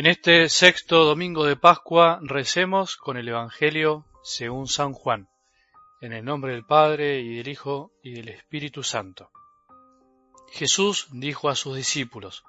[0.00, 5.28] En este sexto domingo de Pascua recemos con el Evangelio según San Juan,
[6.00, 9.30] en el nombre del Padre y del Hijo y del Espíritu Santo.
[10.52, 12.44] Jesús dijo a sus discípulos,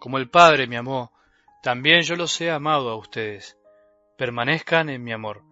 [0.00, 1.12] Como el Padre me amó,
[1.62, 3.56] también yo los he amado a ustedes.
[4.18, 5.44] Permanezcan en mi amor.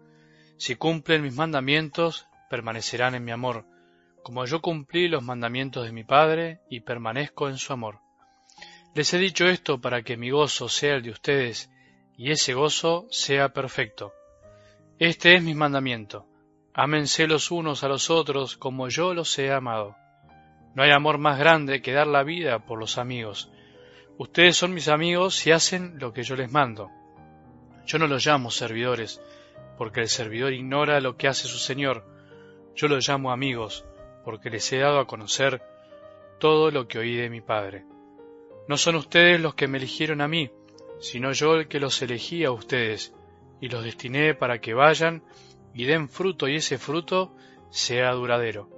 [0.57, 3.67] Si cumplen mis mandamientos, permanecerán en mi amor,
[4.25, 8.04] como yo cumplí los mandamientos de mi Padre y permanezco en su amor.
[8.94, 11.68] Les he dicho esto para que mi gozo sea el de ustedes
[12.16, 14.12] y ese gozo sea perfecto.
[15.00, 16.26] Este es mi mandamiento.
[16.72, 19.96] Ámense los unos a los otros como yo los he amado.
[20.76, 23.50] No hay amor más grande que dar la vida por los amigos.
[24.17, 26.89] Ustedes son mis amigos si hacen lo que yo les mando.
[27.86, 29.20] Yo no los llamo servidores,
[29.76, 32.05] porque el servidor ignora lo que hace su Señor.
[32.77, 33.84] Yo los llamo amigos,
[34.25, 35.62] porque les he dado a conocer
[36.39, 37.84] todo lo que oí de mi Padre.
[38.69, 40.51] No son ustedes los que me eligieron a mí,
[41.01, 43.15] sino yo el que los elegí a ustedes,
[43.61, 45.23] y los destiné para que vayan
[45.75, 47.35] y den fruto y ese fruto
[47.70, 48.69] sea duradero.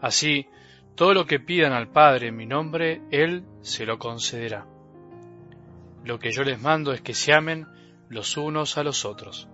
[0.00, 0.46] Así,
[0.94, 4.66] todo lo que pidan al Padre en mi nombre, Él se lo concederá.
[6.04, 7.66] Lo que yo les mando es que se amen
[8.08, 9.48] los unos a los otros.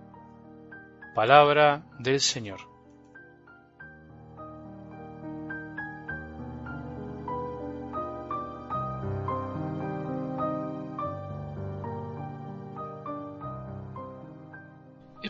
[1.15, 2.72] Palabra del Señor.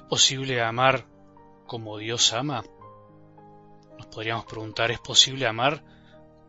[0.10, 1.06] Posible amar
[1.66, 2.64] como Dios ama?
[3.98, 5.84] Nos podríamos preguntar, ¿es posible amar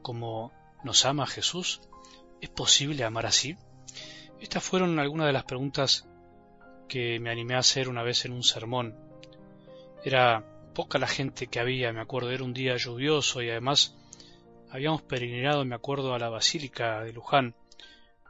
[0.03, 0.53] como
[0.83, 1.81] nos ama Jesús?
[2.41, 3.57] ¿Es posible amar así?
[4.41, 6.07] Estas fueron algunas de las preguntas
[6.89, 8.95] que me animé a hacer una vez en un sermón.
[10.05, 10.45] Era
[10.75, 13.97] poca la gente que había, me acuerdo, era un día lluvioso y además
[14.71, 17.55] habíamos peregrinado, me acuerdo, a la Basílica de Luján,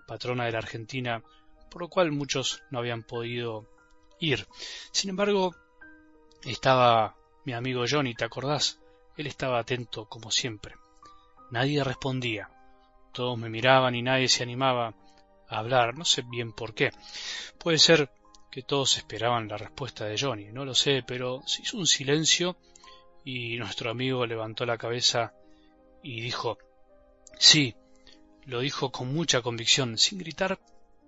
[0.06, 1.23] patrona de la Argentina,
[1.70, 3.73] por lo cual muchos no habían podido
[4.19, 4.47] ir.
[4.92, 5.55] Sin embargo,
[6.45, 8.80] estaba mi amigo Johnny, ¿te acordás?
[9.17, 10.75] Él estaba atento como siempre.
[11.51, 12.51] Nadie respondía.
[13.13, 14.95] Todos me miraban y nadie se animaba
[15.48, 16.91] a hablar, no sé bien por qué.
[17.58, 18.11] Puede ser
[18.51, 22.57] que todos esperaban la respuesta de Johnny, no lo sé, pero se hizo un silencio
[23.24, 25.35] y nuestro amigo levantó la cabeza
[26.03, 26.58] y dijo
[27.39, 27.74] Sí,
[28.45, 30.58] lo dijo con mucha convicción, sin gritar,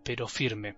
[0.03, 0.77] pero firme,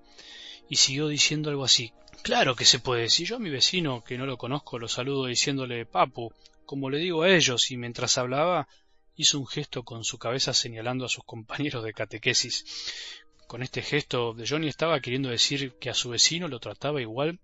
[0.69, 1.93] y siguió diciendo algo así
[2.23, 3.09] Claro que se puede.
[3.09, 6.33] Si yo a mi vecino, que no lo conozco, lo saludo diciéndole papu,
[6.67, 8.69] como le digo a ellos, y mientras hablaba
[9.17, 13.23] hizo un gesto con su cabeza señalando a sus compañeros de catequesis.
[13.47, 17.41] Con este gesto de Johnny estaba queriendo decir que a su vecino lo trataba igual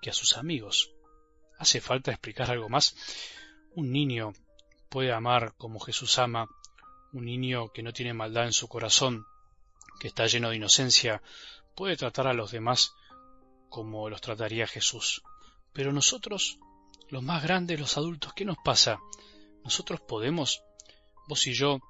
[0.00, 0.92] que a sus amigos.
[1.58, 2.96] ¿Hace falta explicar algo más?
[3.74, 4.32] Un niño
[4.88, 6.48] puede amar como Jesús ama,
[7.12, 9.26] un niño que no tiene maldad en su corazón,
[10.00, 11.22] que está lleno de inocencia,
[11.74, 12.94] puede tratar a los demás
[13.68, 15.22] como los trataría Jesús.
[15.72, 16.58] Pero nosotros,
[17.08, 19.00] los más grandes, los adultos, ¿qué nos pasa?
[19.64, 20.62] Nosotros podemos,
[21.28, 21.80] vos y yo,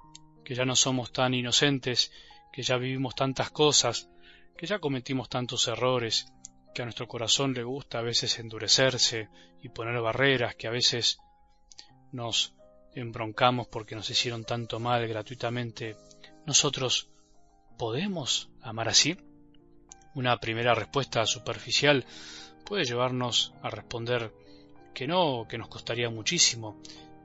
[0.43, 2.11] que ya no somos tan inocentes,
[2.51, 4.09] que ya vivimos tantas cosas,
[4.57, 6.31] que ya cometimos tantos errores,
[6.73, 9.29] que a nuestro corazón le gusta a veces endurecerse
[9.61, 11.19] y poner barreras, que a veces
[12.11, 12.53] nos
[12.93, 15.97] embroncamos porque nos hicieron tanto mal gratuitamente,
[16.45, 17.09] nosotros
[17.77, 19.17] podemos amar así?
[20.15, 22.05] Una primera respuesta superficial
[22.65, 24.31] puede llevarnos a responder
[24.93, 26.77] que no, que nos costaría muchísimo,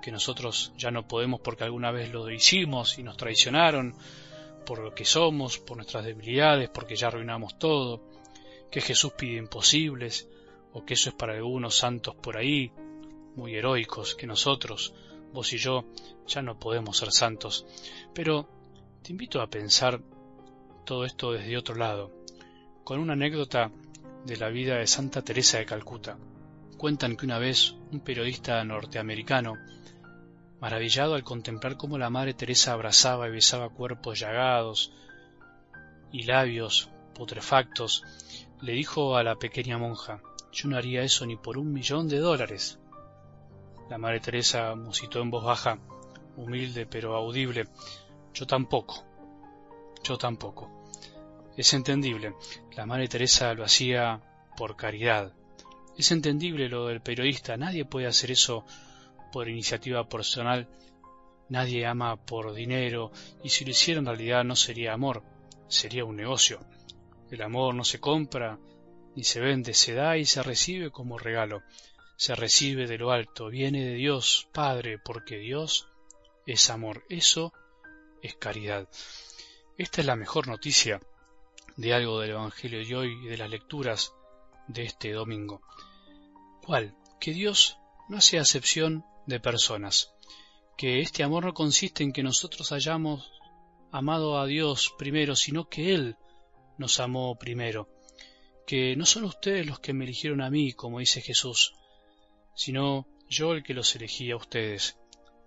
[0.02, 3.94] que nosotros ya no podemos porque alguna vez lo hicimos y nos traicionaron,
[4.66, 8.02] por lo que somos, por nuestras debilidades, porque ya arruinamos todo,
[8.72, 10.28] que Jesús pide imposibles,
[10.72, 12.72] o que eso es para algunos santos por ahí,
[13.36, 14.92] muy heroicos, que nosotros,
[15.32, 15.84] vos y yo,
[16.26, 17.66] ya no podemos ser santos.
[18.12, 18.48] Pero
[19.02, 20.00] te invito a pensar
[20.84, 22.19] todo esto desde otro lado,
[22.90, 23.70] con una anécdota
[24.26, 26.18] de la vida de Santa Teresa de Calcuta.
[26.76, 29.54] Cuentan que una vez un periodista norteamericano,
[30.60, 34.92] maravillado al contemplar cómo la Madre Teresa abrazaba y besaba cuerpos llagados
[36.10, 38.02] y labios putrefactos,
[38.60, 40.20] le dijo a la pequeña monja,
[40.50, 42.80] yo no haría eso ni por un millón de dólares.
[43.88, 45.78] La Madre Teresa musitó en voz baja,
[46.36, 47.68] humilde pero audible,
[48.34, 49.04] yo tampoco,
[50.02, 50.79] yo tampoco.
[51.56, 52.34] Es entendible,
[52.76, 54.20] la Madre Teresa lo hacía
[54.56, 55.32] por caridad.
[55.98, 58.64] Es entendible lo del periodista, nadie puede hacer eso
[59.32, 60.68] por iniciativa personal,
[61.48, 63.10] nadie ama por dinero,
[63.42, 65.24] y si lo hiciera en realidad no sería amor,
[65.68, 66.60] sería un negocio.
[67.30, 68.58] El amor no se compra
[69.16, 71.62] ni se vende, se da y se recibe como regalo,
[72.16, 75.88] se recibe de lo alto, viene de Dios Padre, porque Dios
[76.46, 77.52] es amor, eso
[78.22, 78.88] es caridad.
[79.76, 81.00] Esta es la mejor noticia
[81.76, 84.12] de algo del Evangelio de hoy y de las lecturas
[84.68, 85.62] de este domingo.
[86.64, 86.94] ¿Cuál?
[87.20, 87.78] Que Dios
[88.08, 90.12] no hace acepción de personas,
[90.76, 93.30] que este amor no consiste en que nosotros hayamos
[93.92, 96.16] amado a Dios primero, sino que Él
[96.78, 97.88] nos amó primero,
[98.66, 101.74] que no son ustedes los que me eligieron a mí, como dice Jesús,
[102.54, 104.96] sino yo el que los elegí a ustedes.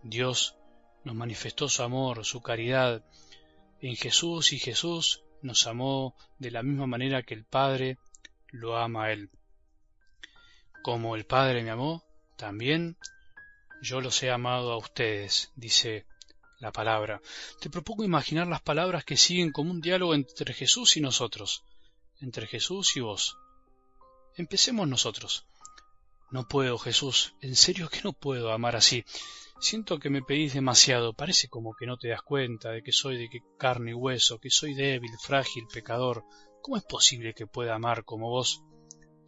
[0.03, 0.55] Dios
[1.03, 3.03] nos manifestó su amor, su caridad
[3.81, 7.97] en Jesús y Jesús nos amó de la misma manera que el Padre
[8.51, 9.29] lo ama a Él.
[10.81, 12.03] Como el Padre me amó,
[12.37, 12.97] también
[13.81, 16.05] yo los he amado a ustedes, dice
[16.59, 17.21] la palabra.
[17.59, 21.63] Te propongo imaginar las palabras que siguen como un diálogo entre Jesús y nosotros,
[22.21, 23.37] entre Jesús y vos.
[24.35, 25.45] Empecemos nosotros.
[26.31, 29.05] No puedo, Jesús, en serio que no puedo amar así.
[29.63, 33.15] Siento que me pedís demasiado, parece como que no te das cuenta de que soy
[33.15, 36.25] de carne y hueso, que soy débil, frágil, pecador.
[36.61, 38.61] ¿Cómo es posible que pueda amar como vos?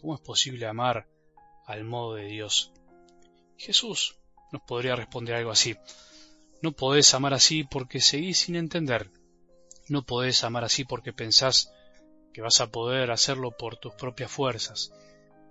[0.02, 1.08] ¿Cómo es posible amar
[1.66, 2.74] al modo de Dios?
[3.56, 4.18] Jesús
[4.52, 5.78] nos podría responder algo así.
[6.62, 9.12] No podés amar así porque seguís sin entender.
[9.88, 11.72] No podés amar así porque pensás
[12.34, 14.92] que vas a poder hacerlo por tus propias fuerzas.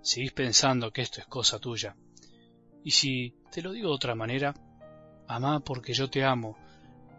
[0.03, 1.95] Seguís pensando que esto es cosa tuya.
[2.83, 4.53] Y si te lo digo de otra manera,
[5.27, 6.57] Amá porque yo te amo,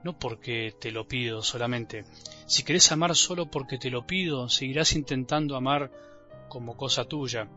[0.05, 2.05] no porque te lo pido solamente.
[2.47, 5.91] Si querés amar solo porque te lo pido, seguirás intentando amar
[6.49, 7.49] como cosa tuya.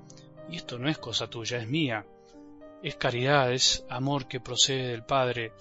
[0.49, 2.05] Y esto no es cosa tuya, es mía.
[2.81, 5.51] Es caridad, es amor que procede del Padre,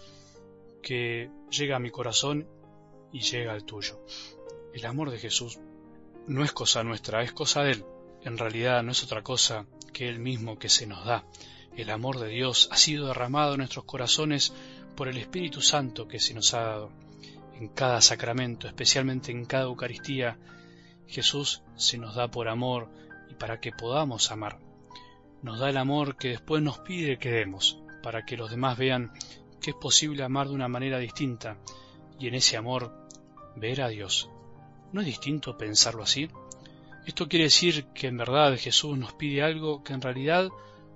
[0.82, 2.49] que llega a mi corazón
[3.12, 4.00] y llega al tuyo.
[4.73, 5.58] El amor de Jesús
[6.26, 7.84] no es cosa nuestra, es cosa de Él.
[8.23, 11.25] En realidad no es otra cosa que Él mismo que se nos da.
[11.76, 14.52] El amor de Dios ha sido derramado en nuestros corazones
[14.98, 16.90] por el Espíritu Santo que se nos ha dado.
[17.54, 20.36] En cada sacramento, especialmente en cada Eucaristía,
[21.06, 22.90] Jesús se nos da por amor
[23.30, 24.58] y para que podamos amar.
[25.40, 29.12] Nos da el amor que después nos pide que demos, para que los demás vean
[29.60, 31.58] que es posible amar de una manera distinta
[32.18, 33.06] y en ese amor
[33.54, 34.28] ver a Dios.
[34.92, 36.28] ¿No es distinto pensarlo así?
[37.06, 40.48] Esto quiere decir que en verdad Jesús nos pide algo que en realidad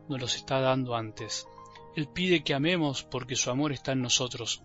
[0.08, 1.46] nos los está dando antes,
[1.94, 4.62] él pide que amemos porque su amor está en nosotros.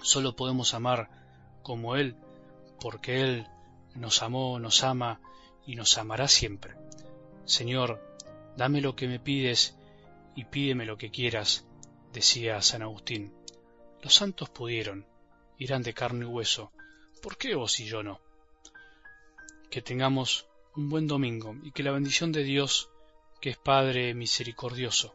[0.00, 1.10] Solo podemos amar
[1.62, 2.16] como Él,
[2.80, 3.46] porque Él
[3.94, 5.20] nos amó, nos ama
[5.66, 6.74] y nos amará siempre.
[7.44, 8.00] Señor,
[8.56, 9.76] dame lo que me pides
[10.34, 11.66] y pídeme lo que quieras,
[12.12, 13.34] decía San Agustín.
[14.02, 15.06] Los santos pudieron,
[15.58, 16.72] irán de carne y hueso,
[17.22, 18.20] ¿por qué vos y yo no?
[19.70, 20.46] Que tengamos
[20.76, 22.88] un buen domingo y que la bendición de Dios,
[23.40, 25.14] que es Padre misericordioso,